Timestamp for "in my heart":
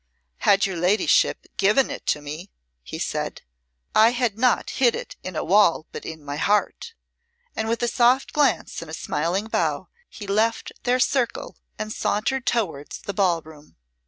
6.05-6.95